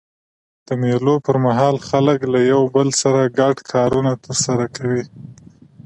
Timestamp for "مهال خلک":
1.45-2.19